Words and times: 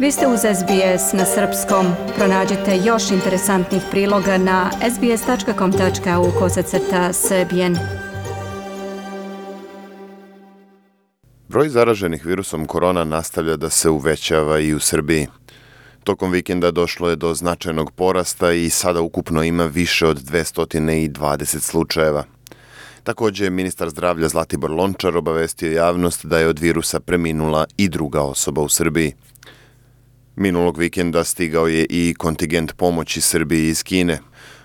Vi 0.00 0.12
ste 0.12 0.26
uz 0.26 0.40
SBS 0.40 1.12
na 1.12 1.24
srpskom. 1.24 1.86
Pronađite 2.16 2.76
još 2.86 3.10
interesantnih 3.10 3.82
priloga 3.90 4.38
na 4.38 4.70
sbs.com.au 4.94 6.30
kosacrta 6.38 7.12
srbijen. 7.12 7.76
Broj 11.48 11.68
zaraženih 11.68 12.26
virusom 12.26 12.66
korona 12.66 13.04
nastavlja 13.04 13.56
da 13.56 13.70
se 13.70 13.90
uvećava 13.90 14.58
i 14.58 14.74
u 14.74 14.80
Srbiji. 14.80 15.26
Tokom 16.04 16.30
vikenda 16.30 16.70
došlo 16.70 17.10
je 17.10 17.16
do 17.16 17.34
značajnog 17.34 17.90
porasta 17.92 18.52
i 18.52 18.70
sada 18.70 19.00
ukupno 19.00 19.42
ima 19.42 19.64
više 19.64 20.06
od 20.06 20.22
220 20.22 21.60
slučajeva. 21.60 22.24
Takođe, 23.02 23.50
ministar 23.50 23.88
zdravlja 23.88 24.28
Zlatibor 24.28 24.70
Lončar 24.70 25.16
obavestio 25.16 25.72
javnost 25.72 26.26
da 26.26 26.38
je 26.38 26.46
od 26.46 26.58
virusa 26.58 27.00
preminula 27.00 27.64
i 27.76 27.88
druga 27.88 28.22
osoba 28.22 28.62
u 28.62 28.68
Srbiji. 28.68 29.14
Minulog 30.40 30.78
vikenda 30.78 31.24
stigao 31.24 31.66
je 31.66 31.86
i 31.90 32.14
kontingent 32.18 32.72
pomoći 32.76 33.20
Srbiji 33.20 33.68
iz 33.68 33.82
Kine. 33.82 34.18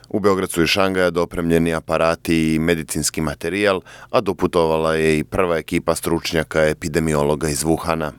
U 0.10 0.20
Beogradcu 0.20 0.64
i 0.64 0.68
Šangaja 0.68 1.10
dopremljeni 1.10 1.74
aparati 1.74 2.54
i 2.54 2.60
medicinski 2.60 3.22
materijal, 3.22 3.82
a 4.10 4.22
doputovala 4.22 4.96
je 4.96 5.20
i 5.20 5.24
prva 5.24 5.58
ekipa 5.58 5.96
stručnjaka 5.96 6.62
epidemiologa 6.62 7.50
iz 7.50 7.64
Wuhana. 7.64 8.12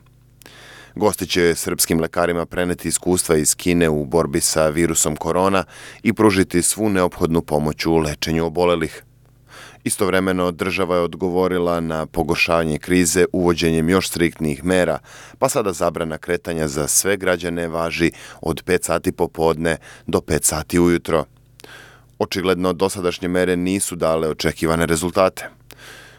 Gosti 0.95 1.27
će 1.27 1.55
srpskim 1.55 1.99
lekarima 1.99 2.45
preneti 2.45 2.87
iskustva 2.87 3.35
iz 3.35 3.55
Kine 3.55 3.89
u 3.89 4.05
borbi 4.05 4.41
sa 4.41 4.67
virusom 4.67 5.15
korona 5.15 5.63
i 6.03 6.13
pružiti 6.13 6.61
svu 6.61 6.89
neophodnu 6.89 7.41
pomoć 7.41 7.85
u 7.85 7.97
lečenju 7.97 8.45
obolelih. 8.45 9.03
Istovremeno 9.87 10.51
država 10.51 10.95
je 10.95 11.01
odgovorila 11.01 11.79
na 11.79 12.05
pogoršavanje 12.05 12.77
krize 12.77 13.25
uvođenjem 13.33 13.89
još 13.89 14.07
striktnijih 14.07 14.63
mera, 14.65 14.99
pa 15.39 15.49
sada 15.49 15.73
zabrana 15.73 16.17
kretanja 16.17 16.67
za 16.67 16.87
sve 16.87 17.17
građane 17.17 17.67
važi 17.67 18.11
od 18.41 18.63
5 18.63 18.83
sati 18.83 19.11
popodne 19.11 19.77
do 20.07 20.19
5 20.19 20.43
sati 20.43 20.79
ujutro. 20.79 21.25
Očigledno 22.19 22.73
dosadašnje 22.73 23.27
mere 23.27 23.55
nisu 23.55 23.95
dale 23.95 24.29
očekivane 24.29 24.85
rezultate. 24.85 25.49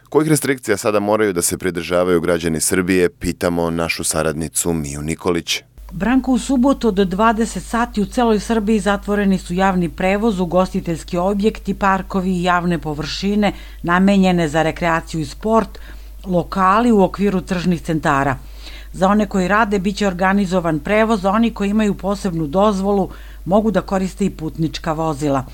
Kojih 0.08 0.28
restrikcija 0.28 0.77
sada 0.77 1.00
moraju 1.00 1.32
da 1.32 1.42
se 1.42 1.58
pridržavaju 1.58 2.20
građani 2.20 2.60
Srbije, 2.60 3.10
pitamo 3.10 3.70
našu 3.70 4.05
saradnicu 4.05 4.72
Miju 4.72 5.03
Nikolić. 5.03 5.62
Branko, 5.92 6.33
u 6.33 6.39
subotu 6.39 6.89
od 6.89 6.94
20 6.94 7.61
sati 7.61 8.03
u 8.03 8.06
celoj 8.06 8.41
Srbiji 8.41 8.81
zatvoreni 8.81 9.39
su 9.39 9.55
javni 9.55 9.89
prevoz, 9.89 10.41
ugostiteljski 10.41 11.17
objekti, 11.17 11.75
parkovi 11.75 12.31
i 12.31 12.42
javne 12.42 12.78
površine 12.78 13.53
namenjene 13.83 14.48
za 14.48 14.62
rekreaciju 14.62 15.20
i 15.20 15.27
sport, 15.27 15.78
lokali 16.25 16.92
u 16.92 17.03
okviru 17.03 17.41
tržnih 17.41 17.83
centara. 17.83 18.36
Za 18.92 19.09
one 19.09 19.27
koji 19.27 19.48
rade 19.48 19.78
biće 19.78 20.06
organizovan 20.06 20.78
prevoz, 20.78 21.25
a 21.25 21.31
oni 21.31 21.50
koji 21.50 21.70
imaju 21.70 21.94
posebnu 21.94 22.47
dozvolu 22.47 23.11
mogu 23.44 23.70
da 23.70 23.81
koriste 23.81 24.25
i 24.25 24.31
putnička 24.31 24.92
vozila. 24.92 25.44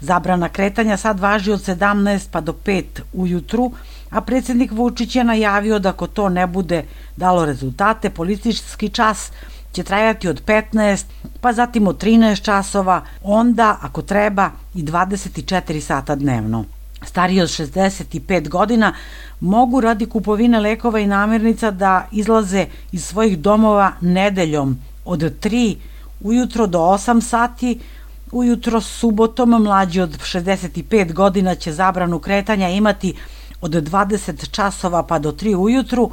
Zabrana 0.00 0.48
kretanja 0.48 0.96
sad 0.96 1.20
važi 1.20 1.52
od 1.52 1.60
17 1.60 2.28
pa 2.30 2.40
do 2.40 2.54
5 2.66 2.84
ujutru, 3.12 3.72
a 4.10 4.20
predsednik 4.20 4.72
Vučić 4.72 5.16
je 5.16 5.24
najavio 5.24 5.78
da 5.78 5.88
ako 5.88 6.06
to 6.06 6.28
ne 6.28 6.46
bude 6.46 6.84
dalo 7.16 7.44
rezultate, 7.44 8.10
politički 8.10 8.88
čas– 8.88 9.30
će 9.74 9.82
trajati 9.82 10.28
od 10.28 10.44
15, 10.44 11.04
pa 11.40 11.52
zatim 11.52 11.88
od 11.88 12.02
13 12.02 12.42
časova, 12.42 13.02
onda, 13.22 13.78
ako 13.82 14.02
treba, 14.02 14.50
i 14.74 14.82
24 14.82 15.80
sata 15.80 16.14
dnevno. 16.14 16.64
Stariji 17.02 17.40
od 17.40 17.48
65 17.48 18.48
godina 18.48 18.92
mogu 19.40 19.80
radi 19.80 20.06
kupovine 20.06 20.60
lekova 20.60 21.00
i 21.00 21.06
namirnica 21.06 21.70
da 21.70 22.06
izlaze 22.12 22.66
iz 22.92 23.04
svojih 23.04 23.38
domova 23.38 23.92
nedeljom 24.00 24.78
od 25.04 25.20
3 25.20 25.76
ujutro 26.20 26.66
do 26.66 26.78
8 26.78 27.20
sati, 27.20 27.80
ujutro 28.32 28.80
subotom 28.80 29.50
mlađi 29.50 30.00
od 30.00 30.18
65 30.18 31.12
godina 31.12 31.54
će 31.54 31.72
zabranu 31.72 32.18
kretanja 32.18 32.68
imati 32.68 33.14
od 33.60 33.70
20 33.70 34.50
časova 34.50 35.02
pa 35.02 35.18
do 35.18 35.32
3 35.32 35.56
ujutru, 35.56 36.10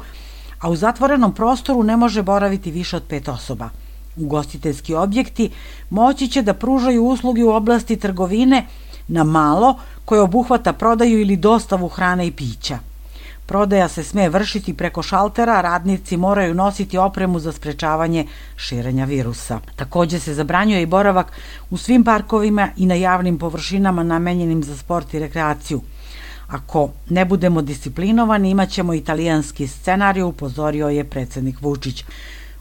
a 0.62 0.70
u 0.70 0.76
zatvorenom 0.76 1.34
prostoru 1.34 1.82
ne 1.82 1.96
može 1.96 2.22
boraviti 2.22 2.70
više 2.70 2.96
od 2.96 3.02
pet 3.08 3.28
osoba. 3.28 3.68
Ugostiteljski 4.16 4.94
objekti 4.94 5.50
moći 5.90 6.28
će 6.28 6.42
da 6.42 6.54
pružaju 6.54 7.04
usluge 7.04 7.44
u 7.44 7.50
oblasti 7.50 7.96
trgovine 7.96 8.66
na 9.08 9.24
malo 9.24 9.76
koje 10.04 10.20
obuhvata 10.20 10.72
prodaju 10.72 11.20
ili 11.20 11.36
dostavu 11.36 11.88
hrane 11.88 12.26
i 12.26 12.32
pića. 12.32 12.78
Prodaja 13.46 13.88
se 13.88 14.04
sme 14.04 14.28
vršiti 14.28 14.74
preko 14.74 15.02
šaltera, 15.02 15.60
radnici 15.60 16.16
moraju 16.16 16.54
nositi 16.54 16.98
opremu 16.98 17.38
za 17.38 17.52
sprečavanje 17.52 18.26
širenja 18.56 19.04
virusa. 19.04 19.60
Takođe 19.76 20.20
se 20.20 20.34
zabranjuje 20.34 20.82
i 20.82 20.86
boravak 20.86 21.32
u 21.70 21.76
svim 21.76 22.04
parkovima 22.04 22.68
i 22.76 22.86
na 22.86 22.94
javnim 22.94 23.38
površinama 23.38 24.02
namenjenim 24.02 24.62
za 24.62 24.76
sport 24.76 25.14
i 25.14 25.18
rekreaciju. 25.18 25.80
Ako 26.52 26.90
ne 27.08 27.24
budemo 27.24 27.62
disciplinovani, 27.62 28.50
imaćemo 28.50 28.94
italijanski 28.94 29.66
scenarij, 29.66 30.22
upozorio 30.22 30.88
je 30.88 31.04
predsednik 31.04 31.60
Vučić. 31.60 32.04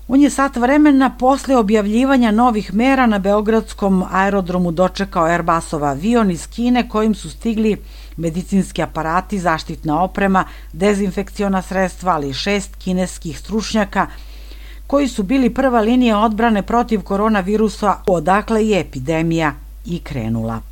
On 0.08 0.22
je 0.22 0.30
sat 0.30 0.56
vremena 0.56 1.10
posle 1.20 1.58
objavljivanja 1.58 2.32
novih 2.32 2.74
mera 2.74 3.06
na 3.06 3.20
Beogradskom 3.20 4.04
aerodromu 4.12 4.72
dočekao 4.72 5.26
Airbusov 5.26 5.84
avion 5.84 6.32
iz 6.32 6.48
Kine 6.48 6.90
kojim 6.90 7.16
su 7.16 7.30
stigli 7.30 7.78
medicinski 8.18 8.82
aparati, 8.82 9.40
zaštitna 9.40 10.02
oprema, 10.04 10.46
dezinfekciona 10.74 11.62
sredstva, 11.62 12.14
ali 12.14 12.34
šest 12.34 12.76
kineskih 12.76 13.40
stručnjaka 13.40 14.08
koji 14.88 15.08
su 15.08 15.24
bili 15.24 15.50
prva 15.50 15.82
linija 15.82 16.20
odbrane 16.20 16.64
protiv 16.64 17.02
koronavirusa 17.02 17.96
odakle 18.08 18.68
je 18.68 18.80
epidemija 18.80 19.54
i 19.86 20.00
krenula. 20.00 20.71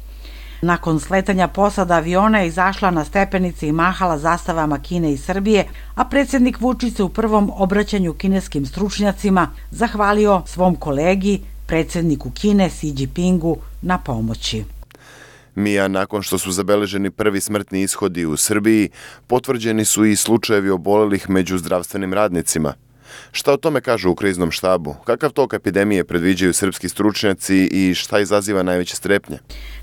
Nakon 0.62 1.00
sletanja 1.00 1.48
posada 1.48 1.96
aviona 1.96 2.40
je 2.40 2.48
izašla 2.48 2.92
na 2.92 3.06
stepenice 3.06 3.68
i 3.68 3.72
mahala 3.72 4.18
zastavama 4.18 4.80
Kine 4.80 5.14
i 5.14 5.18
Srbije, 5.18 5.68
a 5.96 6.06
predsednik 6.06 6.62
Vučić 6.62 6.96
se 6.96 7.04
u 7.04 7.10
prvom 7.10 7.52
obraćanju 7.56 8.14
kineskim 8.14 8.66
stručnjacima 8.66 9.52
zahvalio 9.72 10.42
svom 10.46 10.76
kolegi, 10.76 11.42
predsedniku 11.68 12.32
Kine 12.32 12.70
Xi 12.70 12.94
Jinpingu 12.98 13.58
na 13.82 13.98
pomoći. 13.98 14.64
Mija, 15.56 15.88
nakon 15.88 16.22
što 16.22 16.38
su 16.38 16.52
zabeleženi 16.52 17.10
prvi 17.10 17.42
smrtni 17.42 17.84
ishodi 17.84 18.26
u 18.26 18.38
Srbiji, 18.38 18.90
potvrđeni 19.28 19.86
su 19.86 20.06
i 20.06 20.16
slučajevi 20.16 20.70
obolelih 20.70 21.30
među 21.30 21.58
zdravstvenim 21.58 22.14
radnicima– 22.14 22.74
Šta 23.32 23.54
o 23.54 23.58
tome 23.58 23.82
kažu 23.82 24.12
u 24.12 24.16
kriznom 24.16 24.52
štabu? 24.52 24.96
Kakav 25.06 25.32
tok 25.32 25.54
epidemije 25.54 26.04
predviđaju 26.04 26.54
srpski 26.54 26.90
stručnjaci 26.90 27.70
i 27.72 27.96
šta 27.96 28.20
izaziva 28.20 28.64
najveće 28.64 28.96
strepnje? 28.96 29.38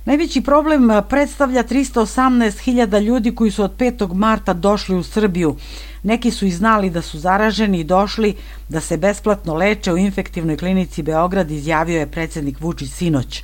Najveći 0.04 0.41
problem 0.41 0.91
predstavlja 1.09 1.64
318.000 1.64 3.03
ljudi 3.03 3.34
koji 3.34 3.50
su 3.50 3.62
od 3.64 3.76
5. 3.76 4.14
marta 4.14 4.53
došli 4.53 4.97
u 4.97 5.03
Srbiju. 5.03 5.56
Neki 6.03 6.31
su 6.31 6.47
i 6.47 6.50
znali 6.50 6.91
da 6.91 7.03
su 7.03 7.19
zaraženi 7.19 7.81
i 7.81 7.84
došli 7.84 8.34
da 8.69 8.81
se 8.81 8.97
besplatno 8.97 9.54
leče 9.54 9.93
u 9.93 9.98
infektivnoj 9.98 10.56
klinici 10.56 11.03
Beograd, 11.03 11.50
izjavio 11.50 11.98
je 11.98 12.10
predsednik 12.10 12.60
Vučić 12.60 12.91
sinoć. 12.93 13.43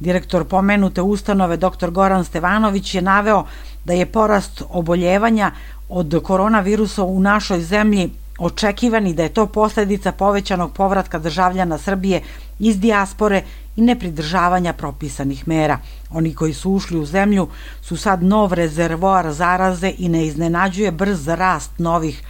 Direktor 0.00 0.44
pomenute 0.44 1.02
ustanove 1.02 1.56
dr. 1.56 1.90
Goran 1.90 2.24
Stevanović 2.24 2.94
je 2.94 3.02
naveo 3.02 3.44
da 3.84 3.92
je 3.92 4.06
porast 4.06 4.62
oboljevanja 4.68 5.50
od 5.88 6.20
koronavirusa 6.22 7.02
u 7.02 7.20
našoj 7.20 7.60
zemlji 7.60 8.10
očekivani 8.38 9.14
da 9.14 9.22
je 9.22 9.34
to 9.34 9.46
posledica 9.46 10.12
povećanog 10.12 10.72
povratka 10.72 11.18
državljana 11.18 11.78
Srbije 11.78 12.22
iz 12.58 12.80
dijaspore 12.80 13.42
i 13.76 13.82
nepridržavanja 13.82 14.72
propisanih 14.72 15.48
mera. 15.48 15.78
Oni 16.10 16.34
koji 16.34 16.54
su 16.54 16.70
ušli 16.70 16.98
u 16.98 17.06
zemlju 17.06 17.48
su 17.82 17.96
sad 17.96 18.22
nov 18.22 18.52
rezervoar 18.52 19.32
zaraze 19.32 19.92
i 19.98 20.08
ne 20.08 20.26
iznenađuje 20.26 20.90
brz 20.90 21.28
rast 21.28 21.78
novih 21.78 22.22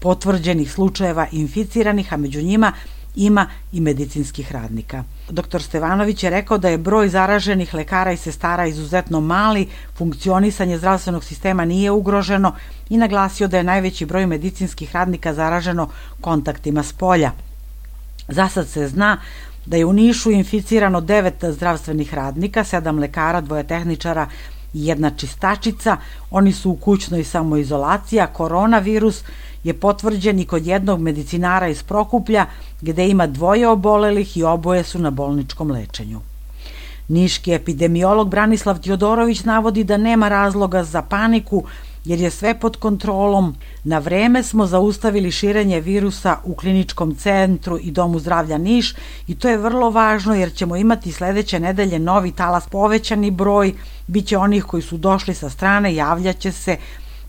potvrđenih 0.00 0.72
slučajeva 0.72 1.26
inficiranih, 1.32 2.12
a 2.12 2.16
među 2.16 2.42
njima 2.42 2.72
ima 3.16 3.46
i 3.72 3.80
medicinskih 3.80 4.52
radnika. 4.52 5.04
Dr. 5.28 5.62
Stevanović 5.62 6.22
je 6.22 6.30
rekao 6.30 6.58
da 6.58 6.68
je 6.68 6.78
broj 6.78 7.08
zaraženih 7.08 7.74
lekara 7.74 8.12
i 8.12 8.16
sestara 8.16 8.66
izuzetno 8.66 9.20
mali, 9.20 9.68
funkcionisanje 9.94 10.78
zdravstvenog 10.78 11.24
sistema 11.24 11.64
nije 11.64 11.90
ugroženo 11.90 12.54
i 12.90 12.96
naglasio 12.96 13.48
da 13.48 13.56
je 13.56 13.64
najveći 13.64 14.06
broj 14.06 14.26
medicinskih 14.26 14.94
radnika 14.94 15.34
zaraženo 15.34 15.88
kontaktima 16.20 16.82
s 16.82 16.92
polja. 16.92 17.32
Zasad 18.28 18.68
se 18.68 18.88
zna 18.88 19.18
da 19.66 19.76
je 19.76 19.84
u 19.84 19.92
Nišu 19.92 20.30
inficirano 20.30 21.00
devet 21.00 21.44
zdravstvenih 21.44 22.14
radnika, 22.14 22.64
sedam 22.64 22.98
lekara, 22.98 23.40
dvoje 23.40 23.66
tehničara 23.66 24.26
jedna 24.72 25.10
čistačica. 25.10 25.96
Oni 26.30 26.52
su 26.52 26.70
u 26.70 26.76
kućnoj 26.76 27.24
samoizolaciji, 27.24 28.20
a 28.20 28.26
koronavirus 28.26 29.22
je 29.64 29.74
potvrđen 29.74 30.38
i 30.38 30.46
kod 30.46 30.66
jednog 30.66 31.00
medicinara 31.00 31.68
iz 31.68 31.82
Prokuplja, 31.82 32.46
gde 32.80 33.08
ima 33.08 33.26
dvoje 33.26 33.68
obolelih 33.68 34.36
i 34.36 34.42
oboje 34.42 34.84
su 34.84 34.98
na 34.98 35.10
bolničkom 35.10 35.70
lečenju. 35.70 36.20
Niški 37.08 37.52
epidemiolog 37.52 38.28
Branislav 38.28 38.80
Tjodorović 38.80 39.44
navodi 39.44 39.84
da 39.84 39.96
nema 39.96 40.28
razloga 40.28 40.84
za 40.84 41.02
paniku, 41.02 41.64
jer 42.04 42.20
je 42.20 42.30
sve 42.30 42.54
pod 42.54 42.76
kontrolom. 42.76 43.54
Na 43.84 43.98
vreme 43.98 44.42
smo 44.42 44.66
zaustavili 44.66 45.30
širenje 45.30 45.80
virusa 45.80 46.36
u 46.44 46.54
kliničkom 46.54 47.14
centru 47.14 47.78
i 47.78 47.90
domu 47.90 48.18
zdravlja 48.18 48.58
Niš 48.58 48.94
i 49.26 49.34
to 49.34 49.48
je 49.48 49.58
vrlo 49.58 49.90
važno 49.90 50.34
jer 50.34 50.54
ćemo 50.54 50.76
imati 50.76 51.12
sledeće 51.12 51.60
nedelje 51.60 51.98
novi 51.98 52.32
talas 52.32 52.66
povećani 52.66 53.30
broj, 53.30 53.74
bit 54.06 54.26
će 54.26 54.38
onih 54.38 54.64
koji 54.64 54.82
su 54.82 54.96
došli 54.96 55.34
sa 55.34 55.50
strane, 55.50 55.94
javljaće 55.94 56.52
se, 56.52 56.76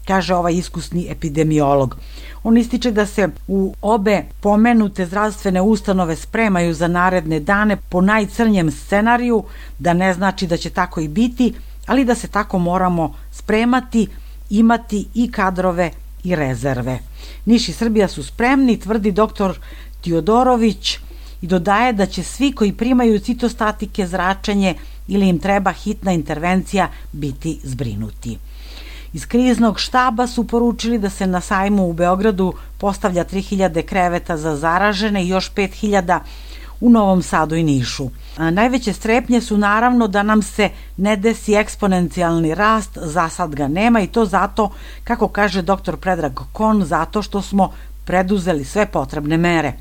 kaže 0.05 0.35
ovaj 0.35 0.53
iskusni 0.53 1.07
epidemiolog. 1.09 1.97
On 2.43 2.57
ističe 2.57 2.91
da 2.91 3.05
se 3.05 3.29
u 3.47 3.73
obe 3.81 4.23
pomenute 4.41 5.05
zdravstvene 5.05 5.61
ustanove 5.61 6.15
spremaju 6.15 6.73
za 6.73 6.87
naredne 6.87 7.39
dane 7.39 7.77
po 7.89 8.01
najcrnjem 8.01 8.71
scenariju, 8.71 9.43
da 9.79 9.93
ne 9.93 10.13
znači 10.13 10.47
da 10.47 10.57
će 10.57 10.69
tako 10.69 11.01
i 11.01 11.07
biti, 11.07 11.53
ali 11.85 12.05
da 12.05 12.15
se 12.15 12.27
tako 12.27 12.59
moramo 12.59 13.13
spremati, 13.31 14.07
imati 14.49 15.07
i 15.13 15.31
kadrove 15.31 15.91
i 16.23 16.35
rezerve. 16.35 16.99
Niš 17.45 17.69
i 17.69 17.73
Srbija 17.73 18.07
su 18.07 18.23
spremni, 18.23 18.79
tvrdi 18.79 19.11
doktor 19.11 19.59
Tiodorović 20.01 20.99
i 21.41 21.47
dodaje 21.47 21.93
da 21.93 22.05
će 22.05 22.23
svi 22.23 22.51
koji 22.51 22.73
primaju 22.73 23.19
citostatike, 23.19 24.07
zračenje 24.07 24.75
ili 25.07 25.27
im 25.27 25.39
treba 25.39 25.71
hitna 25.71 26.11
intervencija 26.11 26.89
biti 27.11 27.59
zbrinuti. 27.63 28.38
Iz 29.13 29.25
kriznog 29.25 29.79
štaba 29.79 30.27
su 30.27 30.47
poručili 30.47 30.97
da 31.00 31.09
se 31.09 31.27
na 31.27 31.41
sajmu 31.41 31.89
u 31.89 31.94
Beogradu 31.94 32.53
postavlja 32.77 33.25
3000 33.25 33.85
kreveta 33.85 34.38
za 34.38 34.55
zaražene 34.55 35.23
i 35.23 35.27
još 35.27 35.51
5000 35.53 36.19
u 36.81 36.89
Novom 36.89 37.21
Sadu 37.21 37.55
i 37.55 37.63
Nišu. 37.63 38.09
Najveće 38.38 38.94
strepnje 38.94 39.41
su 39.41 39.57
naravno 39.57 40.07
da 40.07 40.23
nam 40.23 40.41
se 40.41 40.69
ne 40.97 41.15
desi 41.15 41.53
eksponencijalni 41.53 42.55
rast, 42.55 42.97
za 43.01 43.29
sad 43.29 43.55
ga 43.55 43.67
nema 43.67 44.01
i 44.01 44.07
to 44.07 44.25
zato, 44.25 44.69
kako 45.03 45.27
kaže 45.27 45.61
dr. 45.61 45.95
Predrag 45.95 46.39
Kon, 46.53 46.85
zato 46.85 47.21
što 47.21 47.41
smo 47.41 47.71
preduzeli 48.05 48.65
sve 48.65 48.85
potrebne 48.85 49.38
mere. 49.38 49.73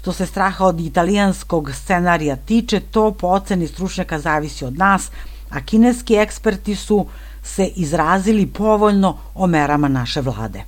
Što 0.00 0.12
se 0.12 0.26
straha 0.26 0.64
od 0.64 0.80
italijanskog 0.80 1.70
scenarija 1.74 2.36
tiče, 2.36 2.80
to 2.80 3.10
po 3.10 3.26
oceni 3.26 3.66
stručnjaka 3.66 4.18
zavisi 4.18 4.64
od 4.64 4.78
nas, 4.78 5.10
a 5.50 5.60
kineski 5.60 6.14
eksperti 6.14 6.74
su 6.74 7.06
se 7.42 7.66
izrazili 7.66 8.46
povoljno 8.46 9.16
o 9.34 9.46
merama 9.46 9.88
naše 9.88 10.20
vlade. 10.20 10.62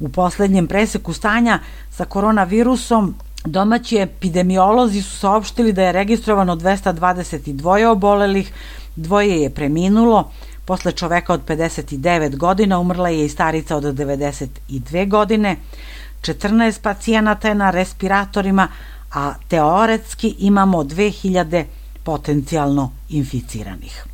U 0.00 0.08
poslednjem 0.08 0.66
preseku 0.66 1.12
stanja 1.12 1.58
sa 1.90 2.04
koronavirusom 2.04 3.14
domaći 3.44 3.98
epidemiolozi 3.98 5.02
su 5.02 5.16
saopštili 5.16 5.72
da 5.72 5.82
je 5.82 5.92
registrovano 5.92 6.56
222 6.56 7.86
obolelih, 7.86 8.52
dvoje 8.96 9.42
je 9.42 9.50
preminulo, 9.50 10.30
posle 10.64 10.92
čoveka 10.92 11.32
od 11.32 11.40
59 11.46 12.36
godina 12.36 12.78
umrla 12.78 13.08
je 13.08 13.24
i 13.24 13.28
starica 13.28 13.76
od 13.76 13.84
92 13.84 15.08
godine, 15.08 15.56
14 16.32 16.80
pacijenata 16.82 17.48
je 17.48 17.54
na 17.54 17.70
respiratorima, 17.70 18.68
a 19.12 19.34
teoretski 19.48 20.34
imamo 20.38 20.84
2000 20.84 21.64
potencijalno 22.04 22.92
inficiranih. 23.08 24.04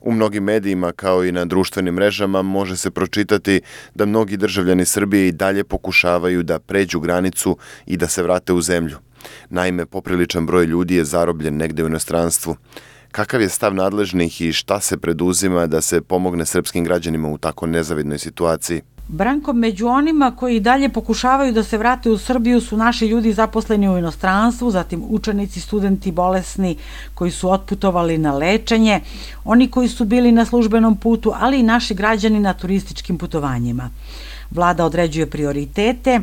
U 0.00 0.12
mnogim 0.12 0.44
medijima 0.44 0.92
kao 0.92 1.24
i 1.24 1.32
na 1.32 1.44
društvenim 1.44 1.94
mrežama 1.94 2.42
može 2.42 2.76
se 2.76 2.90
pročitati 2.90 3.60
da 3.94 4.06
mnogi 4.06 4.36
državljani 4.36 4.84
Srbije 4.84 5.28
i 5.28 5.32
dalje 5.32 5.64
pokušavaju 5.64 6.42
da 6.42 6.58
pređu 6.58 7.00
granicu 7.00 7.56
i 7.86 7.96
da 7.96 8.08
se 8.08 8.22
vrate 8.22 8.52
u 8.52 8.60
zemlju. 8.60 8.96
Naime, 9.50 9.86
popriličan 9.86 10.46
broj 10.46 10.64
ljudi 10.64 10.96
je 10.96 11.04
zarobljen 11.04 11.56
negde 11.56 11.84
u 11.84 11.86
inostranstvu. 11.86 12.56
Kakav 13.12 13.40
je 13.40 13.48
stav 13.48 13.74
nadležnih 13.74 14.40
i 14.40 14.52
šta 14.52 14.80
se 14.80 14.96
preduzima 14.98 15.66
da 15.66 15.80
se 15.80 16.00
pomogne 16.00 16.46
srpskim 16.46 16.84
građanima 16.84 17.28
u 17.28 17.38
tako 17.38 17.66
nezavidnoj 17.66 18.18
situaciji? 18.18 18.82
Branko, 19.08 19.52
među 19.52 19.86
onima 19.86 20.30
koji 20.36 20.60
dalje 20.60 20.88
pokušavaju 20.88 21.52
da 21.52 21.62
se 21.62 21.78
vrate 21.78 22.10
u 22.10 22.18
Srbiju 22.18 22.60
su 22.60 22.76
naši 22.76 23.06
ljudi 23.06 23.32
zaposleni 23.32 23.88
u 23.88 23.98
inostranstvu, 23.98 24.70
zatim 24.70 25.02
učenici, 25.08 25.60
studenti, 25.60 26.12
bolesni 26.12 26.76
koji 27.14 27.30
su 27.30 27.50
otputovali 27.50 28.18
na 28.18 28.32
lečenje, 28.32 29.00
oni 29.44 29.68
koji 29.68 29.88
su 29.88 30.04
bili 30.04 30.32
na 30.32 30.44
službenom 30.44 30.96
putu, 30.96 31.32
ali 31.36 31.60
i 31.60 31.62
naši 31.62 31.94
građani 31.94 32.40
na 32.40 32.54
turističkim 32.54 33.18
putovanjima. 33.18 33.90
Vlada 34.50 34.84
određuje 34.84 35.30
prioritete, 35.30 36.20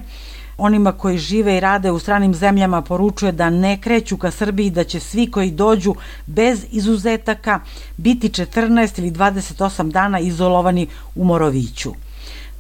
onima 0.58 0.92
koji 0.92 1.18
žive 1.18 1.58
i 1.58 1.60
rade 1.60 1.92
u 1.92 2.00
stranim 2.00 2.34
zemljama 2.34 2.82
poručuje 2.82 3.32
da 3.32 3.50
ne 3.50 3.78
kreću 3.82 4.18
ka 4.18 4.32
Srbiji, 4.32 4.70
da 4.70 4.84
će 4.84 5.00
svi 5.00 5.32
koji 5.32 5.52
dođu 5.52 5.96
bez 6.28 6.66
izuzetaka 6.72 7.60
biti 7.98 8.30
14 8.30 9.00
ili 9.00 9.12
28 9.12 9.92
dana 9.92 10.20
izolovani 10.20 10.88
u 11.16 11.24
Moroviću. 11.24 12.09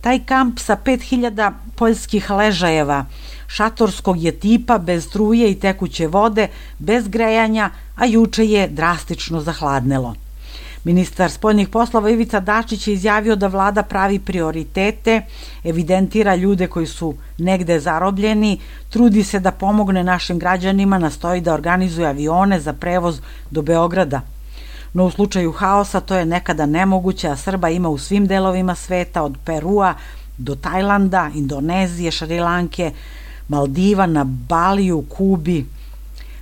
Taj 0.01 0.19
kamp 0.25 0.59
sa 0.59 0.77
5000 0.85 1.51
poljskih 1.75 2.29
ležajeva, 2.31 3.05
šatorskog 3.47 4.23
je 4.23 4.31
tipa, 4.31 4.77
bez 4.77 5.07
struje 5.07 5.51
i 5.51 5.59
tekuće 5.59 6.07
vode, 6.07 6.47
bez 6.79 7.07
grejanja, 7.07 7.69
a 7.95 8.05
juče 8.05 8.45
je 8.45 8.67
drastično 8.67 9.41
zahladnelo. 9.41 10.15
Ministar 10.83 11.31
spoljnih 11.31 11.67
poslova 11.69 12.09
Ivica 12.09 12.39
Dačić 12.39 12.87
je 12.87 12.93
izjavio 12.93 13.35
da 13.35 13.47
vlada 13.47 13.83
pravi 13.83 14.19
prioritete, 14.19 15.21
evidentira 15.63 16.35
ljude 16.35 16.67
koji 16.67 16.87
su 16.87 17.13
negde 17.37 17.79
zarobljeni, 17.79 18.59
trudi 18.89 19.23
se 19.23 19.39
da 19.39 19.51
pomogne 19.51 20.03
našim 20.03 20.39
građanima, 20.39 20.97
nastoji 20.97 21.41
da 21.41 21.53
organizuje 21.53 22.07
avione 22.07 22.59
za 22.59 22.73
prevoz 22.73 23.21
do 23.51 23.61
Beograda– 23.61 24.21
no 24.93 25.05
u 25.05 25.11
slučaju 25.11 25.51
haosa 25.51 25.99
to 25.99 26.15
je 26.15 26.25
nekada 26.25 26.65
nemoguće, 26.65 27.27
a 27.27 27.35
Srba 27.35 27.69
ima 27.69 27.89
u 27.89 27.97
svim 27.97 28.27
delovima 28.27 28.75
sveta, 28.75 29.23
od 29.23 29.37
Perua 29.45 29.93
do 30.37 30.55
Tajlanda, 30.55 31.29
Indonezije, 31.35 32.11
Šrilanke, 32.11 32.91
Maldiva, 33.47 34.05
na 34.05 34.23
Baliju, 34.23 35.03
Kubi. 35.09 35.65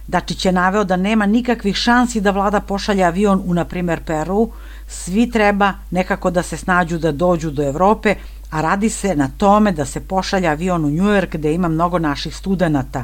Dačić 0.08 0.46
je 0.46 0.52
naveo 0.52 0.84
da 0.84 0.96
nema 0.96 1.26
nikakvih 1.26 1.76
šansi 1.76 2.22
da 2.22 2.32
vlada 2.32 2.60
pošalje 2.60 3.04
avion 3.04 3.42
u, 3.46 3.54
na 3.54 3.66
primer, 3.66 4.04
Peru. 4.06 4.50
Svi 4.88 5.32
treba 5.32 5.74
nekako 5.92 6.32
da 6.32 6.44
se 6.44 6.58
snađu 6.58 6.98
da 6.98 7.12
dođu 7.12 7.52
do 7.52 7.64
Evrope, 7.64 8.16
a 8.52 8.62
radi 8.62 8.90
se 8.90 9.16
na 9.16 9.30
tome 9.38 9.72
da 9.72 9.86
se 9.86 10.00
pošalja 10.00 10.52
avion 10.52 10.86
u 10.86 10.90
Njujork 10.90 11.36
gde 11.36 11.54
ima 11.54 11.68
mnogo 11.68 12.00
naših 12.00 12.36
studenta. 12.36 13.04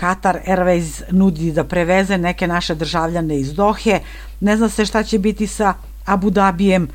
Qatar 0.00 0.38
Airways 0.46 1.02
nudi 1.10 1.52
da 1.52 1.64
preveze 1.64 2.18
neke 2.18 2.46
naše 2.46 2.74
državljane 2.74 3.38
iz 3.40 3.54
Dohe, 3.54 4.00
ne 4.40 4.56
zna 4.56 4.68
se 4.68 4.86
šta 4.86 5.02
će 5.02 5.18
biti 5.18 5.46
sa 5.46 5.74
Abu 6.04 6.30
Dhabijem, 6.30 6.88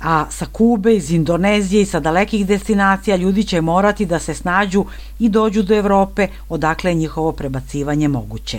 a 0.00 0.26
sa 0.30 0.46
Kube, 0.52 0.96
iz 0.96 1.10
Indonezije 1.10 1.82
i 1.82 1.86
sa 1.86 2.00
dalekih 2.00 2.46
destinacija 2.46 3.16
ljudi 3.16 3.44
će 3.44 3.60
morati 3.60 4.06
da 4.06 4.18
se 4.18 4.34
snađu 4.34 4.84
i 5.18 5.28
dođu 5.28 5.62
do 5.62 5.74
Evrope, 5.74 6.28
odakle 6.48 6.90
je 6.90 6.94
njihovo 6.94 7.32
prebacivanje 7.32 8.08
moguće. 8.08 8.58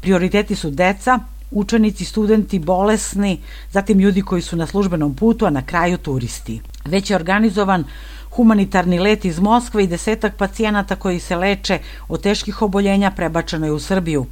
Prioriteti 0.00 0.54
su 0.54 0.70
deca, 0.70 1.18
učenici, 1.50 2.04
studenti, 2.04 2.58
bolesni, 2.58 3.40
zatim 3.72 3.98
ljudi 3.98 4.22
koji 4.22 4.42
su 4.42 4.56
na 4.56 4.66
službenom 4.66 5.14
putu, 5.14 5.46
a 5.46 5.50
na 5.50 5.62
kraju 5.62 5.98
turisti. 5.98 6.60
Već 6.84 7.10
je 7.10 7.16
organizovan 7.16 7.84
humanitarni 8.30 8.98
let 8.98 9.24
iz 9.24 9.40
Moskve 9.40 9.84
i 9.84 9.86
desetak 9.86 10.36
pacijenata 10.36 10.96
koji 10.96 11.20
se 11.20 11.36
leče 11.36 11.78
od 12.08 12.22
teških 12.22 12.62
oboljenja 12.62 13.10
prebačeno 13.10 13.66
je 13.66 13.72
u 13.72 13.78
Srbiju. 13.78 14.26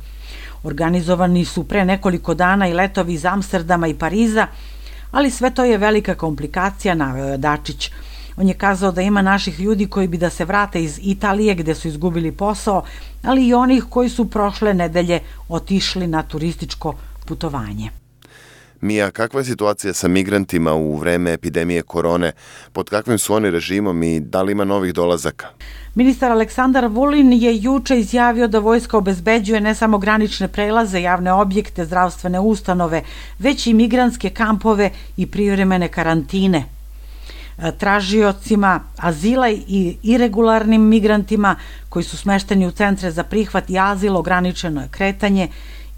Organizovani 0.63 1.45
su 1.45 1.65
pre 1.65 1.85
nekoliko 1.85 2.35
dana 2.35 2.69
i 2.69 2.75
letovi 2.75 3.15
iz 3.15 3.25
Amsterdama 3.25 3.87
i 3.87 3.95
Pariza, 3.95 4.47
ali 5.11 5.31
sve 5.31 5.51
to 5.51 5.65
je 5.65 5.79
velika 5.79 6.15
komplikacija, 6.15 6.95
naveo 6.95 7.27
je 7.27 7.39
Dačić. 7.39 7.91
On 8.37 8.49
je 8.49 8.55
kazao 8.55 8.93
da 8.93 9.03
ima 9.03 9.23
naših 9.23 9.61
ljudi 9.61 9.87
koji 9.87 10.09
bi 10.09 10.19
da 10.19 10.31
se 10.31 10.45
vrate 10.45 10.83
iz 10.83 10.99
Italije 11.03 11.55
gde 11.55 11.75
su 11.75 11.89
izgubili 11.89 12.33
posao, 12.33 12.83
ali 13.23 13.47
i 13.47 13.55
onih 13.55 13.85
koji 13.91 14.09
su 14.09 14.31
prošle 14.31 14.75
nedelje 14.75 15.21
otišli 15.49 16.07
na 16.07 16.23
turističko 16.23 16.95
putovanje. 17.27 17.91
Mija, 18.81 19.11
kakva 19.11 19.41
je 19.41 19.45
situacija 19.45 19.93
sa 19.93 20.09
migrantima 20.09 20.75
u 20.75 20.97
vreme 20.97 21.33
epidemije 21.33 21.83
korone? 21.83 22.33
Pod 22.73 22.91
kakvim 22.91 23.19
su 23.19 23.35
oni 23.35 23.51
režimom 23.51 24.03
i 24.03 24.21
da 24.21 24.43
li 24.43 24.53
ima 24.53 24.65
novih 24.65 24.95
dolazaka? 24.95 25.47
Ministar 25.95 26.31
Aleksandar 26.33 26.87
Vulin 26.87 27.33
je 27.33 27.57
juče 27.57 27.99
izjavio 27.99 28.49
da 28.49 28.59
vojska 28.59 28.99
obezbeđuje 28.99 29.61
ne 29.61 29.75
samo 29.75 29.99
granične 29.99 30.49
prelaze, 30.49 31.01
javne 31.01 31.33
objekte, 31.33 31.85
zdravstvene 31.85 32.41
ustanove, 32.41 33.03
već 33.39 33.67
i 33.67 33.75
migranske 33.75 34.31
kampove 34.31 34.91
i 35.17 35.27
privremene 35.27 35.89
karantine 35.89 36.65
e, 37.59 37.73
tražiocima 37.79 38.81
azila 38.97 39.51
i 39.51 39.97
irregularnim 40.03 40.83
migrantima 40.83 41.57
koji 41.89 42.05
su 42.05 42.17
smešteni 42.17 42.67
u 42.67 42.71
centre 42.71 43.11
za 43.11 43.25
prihvat 43.25 43.71
i 43.71 43.79
azil 43.79 44.17
ograničeno 44.17 44.81
je 44.81 44.89
kretanje 44.91 45.49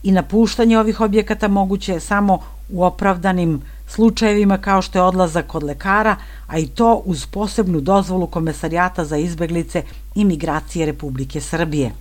i 0.02 0.12
napuštanje 0.12 0.78
ovih 0.78 1.00
objekata 1.00 1.48
moguće 1.48 1.92
je 1.92 2.00
samo 2.00 2.57
u 2.68 2.84
opravdanim 2.84 3.62
slučajevima 3.88 4.58
kao 4.58 4.82
što 4.82 4.98
je 4.98 5.02
odlazak 5.02 5.46
kod 5.46 5.62
lekara, 5.62 6.16
a 6.46 6.58
i 6.58 6.66
to 6.66 7.02
uz 7.04 7.26
posebnu 7.26 7.80
dozvolu 7.80 8.26
Komesarijata 8.26 9.04
za 9.04 9.16
izbeglice 9.16 9.82
i 10.14 10.24
migracije 10.24 10.86
Republike 10.86 11.40
Srbije. 11.40 11.92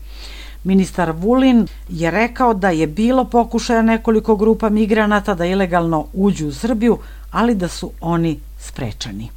Ministar 0.64 1.12
Vulin 1.12 1.68
je 1.90 2.12
rekao 2.12 2.54
da 2.54 2.70
je 2.70 2.88
bilo 2.88 3.26
pokušaja 3.26 3.82
nekoliko 3.82 4.36
grupa 4.36 4.70
migranata 4.70 5.34
da 5.34 5.46
ilegalno 5.46 6.08
uđu 6.14 6.48
u 6.48 6.52
Srbiju, 6.52 6.98
ali 7.32 7.56
da 7.56 7.68
su 7.68 7.92
oni 8.02 8.40
sprečani. 8.60 9.30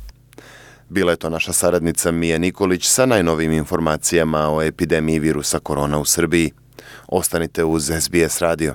Bila 0.89 1.11
je 1.13 1.17
to 1.17 1.31
naša 1.31 1.53
saradnica 1.53 2.11
Mija 2.11 2.39
Nikolić 2.39 2.87
sa 2.87 3.07
najnovim 3.07 3.53
informacijama 3.53 4.55
o 4.55 4.63
epidemiji 4.63 5.19
virusa 5.19 5.59
korona 5.59 5.99
u 5.99 6.05
Srbiji. 6.05 6.53
Ostanite 7.09 7.65
uz 7.65 7.93
SBS 8.01 8.39
radio. 8.41 8.75